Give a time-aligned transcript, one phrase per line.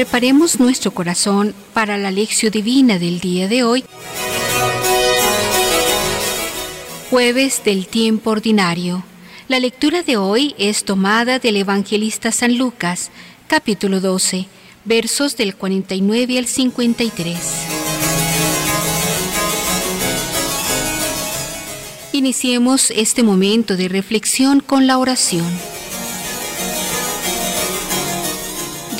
[0.00, 3.84] Preparemos nuestro corazón para la lección divina del día de hoy,
[7.10, 9.04] jueves del tiempo ordinario.
[9.46, 13.10] La lectura de hoy es tomada del evangelista San Lucas,
[13.46, 14.46] capítulo 12,
[14.86, 17.36] versos del 49 al 53.
[22.12, 25.79] Iniciemos este momento de reflexión con la oración.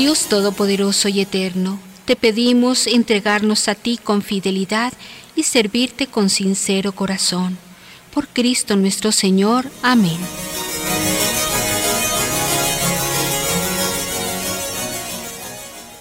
[0.01, 4.95] Dios Todopoderoso y Eterno, te pedimos entregarnos a ti con fidelidad
[5.37, 7.59] y servirte con sincero corazón.
[8.11, 9.71] Por Cristo nuestro Señor.
[9.83, 10.17] Amén.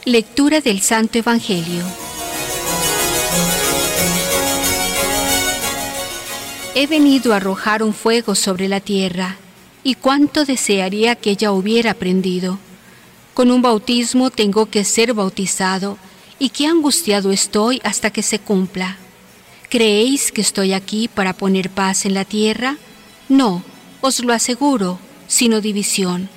[0.05, 1.83] Lectura del Santo Evangelio.
[6.73, 9.35] He venido a arrojar un fuego sobre la tierra,
[9.83, 12.59] y cuánto desearía que ella hubiera prendido
[13.39, 15.97] con un bautismo tengo que ser bautizado,
[16.39, 18.97] y qué angustiado estoy hasta que se cumpla.
[19.69, 22.75] ¿Creéis que estoy aquí para poner paz en la tierra?
[23.29, 23.63] No,
[24.01, 26.27] os lo aseguro, sino división,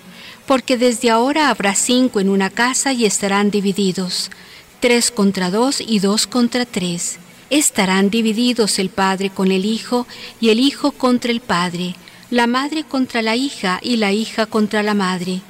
[0.46, 4.30] porque desde ahora habrá cinco en una casa y estarán divididos,
[4.78, 7.18] tres contra dos y dos contra tres.
[7.50, 10.06] Estarán divididos el padre con el hijo
[10.40, 11.96] y el hijo contra el padre,
[12.30, 15.42] la madre contra la hija y la hija contra la madre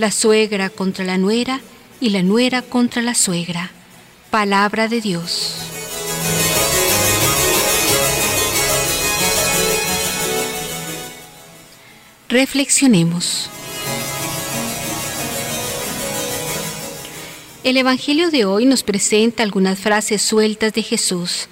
[0.00, 1.60] la suegra contra la nuera
[2.00, 3.70] y la nuera contra la suegra.
[4.30, 5.56] Palabra de Dios.
[12.30, 13.50] Reflexionemos.
[17.62, 21.48] El Evangelio de hoy nos presenta algunas frases sueltas de Jesús.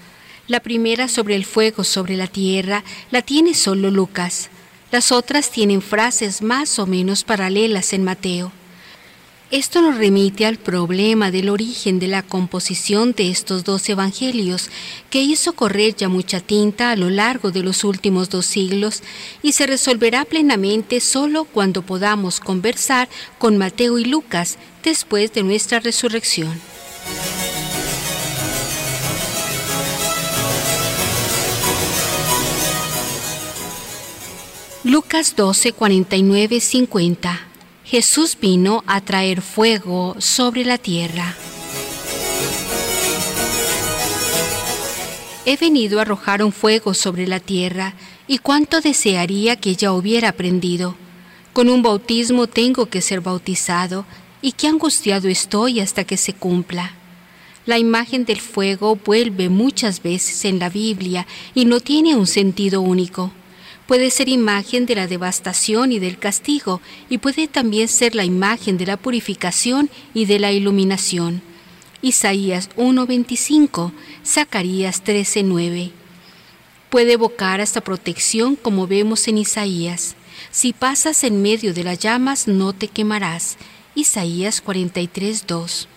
[0.47, 4.49] La primera sobre el fuego sobre la tierra la tiene solo Lucas.
[4.91, 8.53] Las otras tienen frases más o menos paralelas en Mateo.
[9.51, 14.69] Esto nos remite al problema del origen de la composición de estos dos evangelios,
[15.09, 19.03] que hizo correr ya mucha tinta a lo largo de los últimos dos siglos
[19.43, 23.09] y se resolverá plenamente solo cuando podamos conversar
[23.39, 26.61] con Mateo y Lucas después de nuestra resurrección.
[34.89, 37.47] Lucas 12, 49, 50.
[37.85, 41.37] Jesús vino a traer fuego sobre la tierra.
[45.45, 50.31] He venido a arrojar un fuego sobre la tierra, y cuánto desearía que ya hubiera
[50.31, 50.97] aprendido.
[51.53, 54.07] Con un bautismo tengo que ser bautizado,
[54.41, 56.95] y qué angustiado estoy hasta que se cumpla.
[57.67, 62.81] La imagen del fuego vuelve muchas veces en la Biblia y no tiene un sentido
[62.81, 63.33] único
[63.89, 68.77] puede ser imagen de la devastación y del castigo, y puede también ser la imagen
[68.77, 71.41] de la purificación y de la iluminación.
[72.03, 73.93] Isaías 1:25,
[74.27, 75.93] Zacarías 13:9.
[76.91, 80.17] Puede evocar hasta protección como vemos en Isaías.
[80.51, 83.57] Si pasas en medio de las llamas no te quemarás.
[83.95, 85.89] Isaías 43:2.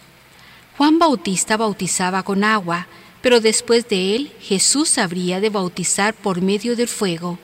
[0.78, 2.88] Juan Bautista bautizaba con agua,
[3.22, 7.38] pero después de él Jesús habría de bautizar por medio del fuego.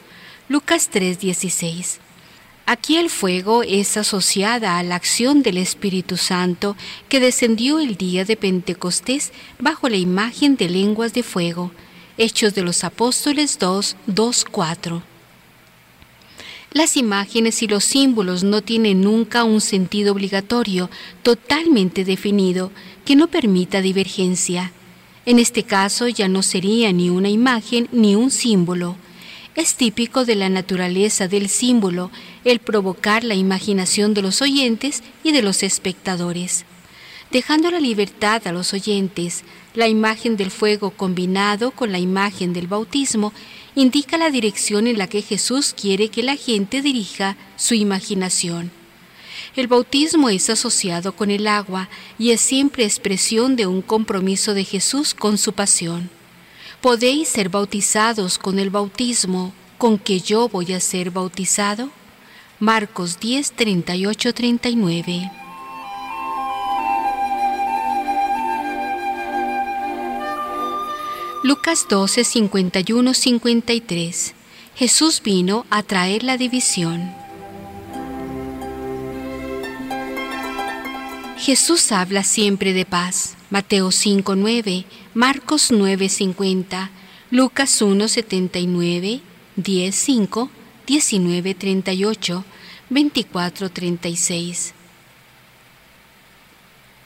[0.50, 2.00] Lucas 3:16.
[2.66, 6.78] Aquí el fuego es asociada a la acción del Espíritu Santo
[7.10, 11.72] que descendió el día de Pentecostés bajo la imagen de lenguas de fuego.
[12.18, 15.04] Hechos de los Apóstoles 2, 2, 4.
[16.72, 20.90] Las imágenes y los símbolos no tienen nunca un sentido obligatorio
[21.24, 22.72] totalmente definido
[23.04, 24.72] que no permita divergencia.
[25.26, 28.96] En este caso ya no sería ni una imagen ni un símbolo
[29.58, 32.12] es típico de la naturaleza del símbolo
[32.46, 36.64] el provocar la imaginación de los oyentes y de los espectadores.
[37.32, 42.68] Dejando la libertad a los oyentes, la imagen del fuego combinado con la imagen del
[42.68, 43.34] bautismo
[43.74, 48.70] indica la dirección en la que Jesús quiere que la gente dirija su imaginación.
[49.56, 51.90] El bautismo es asociado con el agua
[52.20, 56.12] y es siempre expresión de un compromiso de Jesús con su pasión
[56.82, 61.90] podéis ser bautizados con el bautismo con que yo voy a ser bautizado?
[62.60, 65.32] Marcos 10, 38, 39.
[71.44, 74.34] Lucas 12, 51, 53.
[74.76, 77.14] Jesús vino a traer la división.
[81.38, 83.38] Jesús habla siempre de paz.
[83.50, 84.86] Mateo 5:9,
[85.18, 86.92] Marcos 9:50,
[87.32, 89.22] Lucas 1:79,
[89.56, 90.52] 10:5,
[90.86, 92.44] 19:38,
[92.92, 94.76] 24:36.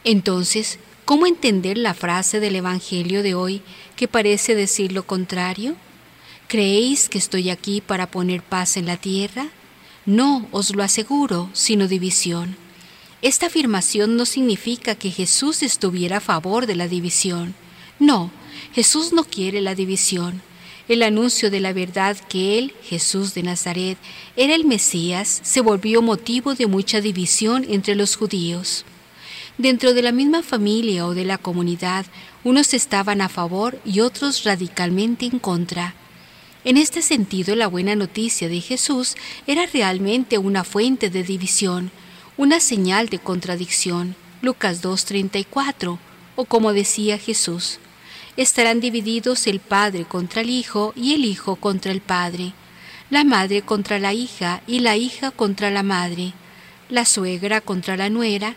[0.03, 3.61] Entonces, ¿cómo entender la frase del Evangelio de hoy
[3.95, 5.77] que parece decir lo contrario?
[6.49, 9.47] ¿Creéis que estoy aquí para poner paz en la tierra?
[10.05, 12.57] No, os lo aseguro, sino división.
[13.21, 17.55] Esta afirmación no significa que Jesús estuviera a favor de la división.
[18.01, 18.31] No,
[18.73, 20.41] Jesús no quiere la división.
[20.87, 23.95] El anuncio de la verdad que Él, Jesús de Nazaret,
[24.35, 28.85] era el Mesías, se volvió motivo de mucha división entre los judíos.
[29.59, 32.07] Dentro de la misma familia o de la comunidad,
[32.43, 35.93] unos estaban a favor y otros radicalmente en contra.
[36.63, 39.15] En este sentido, la buena noticia de Jesús
[39.45, 41.91] era realmente una fuente de división,
[42.35, 44.15] una señal de contradicción.
[44.41, 45.99] Lucas 2.34,
[46.35, 47.77] o como decía Jesús,
[48.41, 52.53] estarán divididos el padre contra el hijo y el hijo contra el padre,
[53.09, 56.33] la madre contra la hija y la hija contra la madre,
[56.89, 58.55] la suegra contra la nuera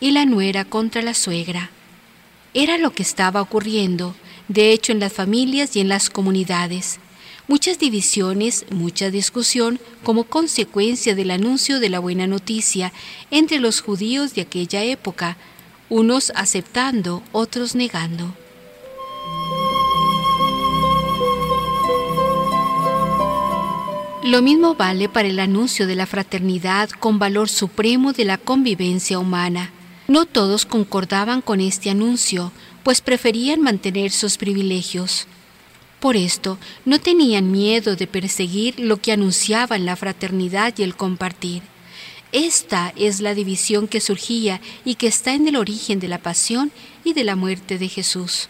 [0.00, 1.70] y la nuera contra la suegra.
[2.52, 4.14] Era lo que estaba ocurriendo,
[4.48, 7.00] de hecho, en las familias y en las comunidades
[7.46, 12.92] muchas divisiones, mucha discusión como consecuencia del anuncio de la buena noticia
[13.30, 15.36] entre los judíos de aquella época,
[15.88, 18.34] unos aceptando, otros negando.
[24.24, 29.18] Lo mismo vale para el anuncio de la fraternidad con valor supremo de la convivencia
[29.18, 29.70] humana.
[30.08, 32.50] No todos concordaban con este anuncio,
[32.84, 35.26] pues preferían mantener sus privilegios.
[36.00, 36.56] Por esto,
[36.86, 41.62] no tenían miedo de perseguir lo que anunciaban la fraternidad y el compartir.
[42.32, 46.72] Esta es la división que surgía y que está en el origen de la pasión
[47.04, 48.48] y de la muerte de Jesús.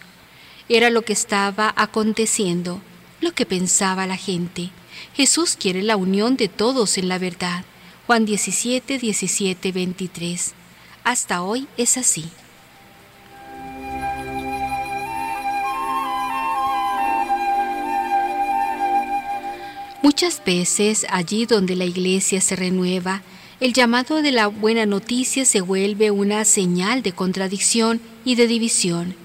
[0.68, 2.80] Era lo que estaba aconteciendo,
[3.20, 4.70] lo que pensaba la gente.
[5.12, 7.64] Jesús quiere la unión de todos en la verdad.
[8.06, 10.54] Juan 17, 17, 23.
[11.04, 12.24] Hasta hoy es así.
[20.02, 23.22] Muchas veces allí donde la iglesia se renueva,
[23.60, 29.23] el llamado de la buena noticia se vuelve una señal de contradicción y de división.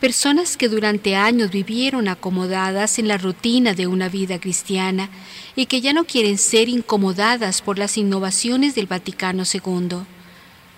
[0.00, 5.08] Personas que durante años vivieron acomodadas en la rutina de una vida cristiana
[5.56, 9.98] y que ya no quieren ser incomodadas por las innovaciones del Vaticano II.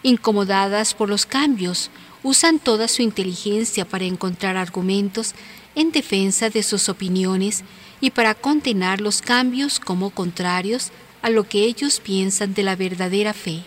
[0.03, 1.91] Incomodadas por los cambios,
[2.23, 5.35] usan toda su inteligencia para encontrar argumentos
[5.75, 7.65] en defensa de sus opiniones
[8.01, 10.91] y para condenar los cambios como contrarios
[11.23, 13.63] a lo que ellos piensan de la verdadera fe.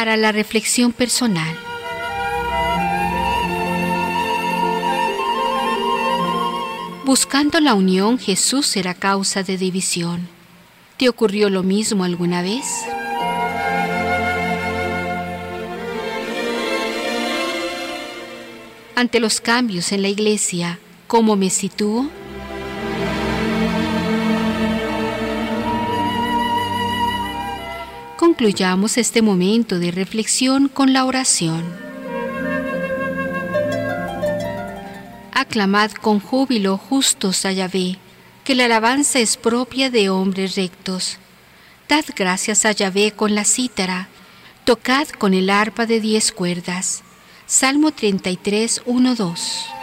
[0.00, 1.54] Para la reflexión personal.
[7.04, 10.26] Buscando la unión, Jesús será causa de división.
[10.96, 12.64] ¿Te ocurrió lo mismo alguna vez?
[18.96, 22.08] ante los cambios en la iglesia, ¿cómo me sitúo?
[28.40, 31.62] Concluyamos este momento de reflexión con la oración.
[35.30, 37.98] Aclamad con júbilo justos a Yahvé,
[38.42, 41.18] que la alabanza es propia de hombres rectos.
[41.86, 44.08] Dad gracias a Yahvé con la cítara,
[44.64, 47.02] tocad con el arpa de diez cuerdas
[47.44, 49.79] Salmo 33, 1, 2.